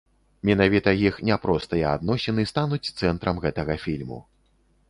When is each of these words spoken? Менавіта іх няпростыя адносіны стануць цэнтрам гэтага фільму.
Менавіта 0.49 0.93
іх 1.07 1.19
няпростыя 1.29 1.93
адносіны 1.97 2.47
стануць 2.53 2.83
цэнтрам 2.99 3.35
гэтага 3.45 3.77
фільму. 3.85 4.19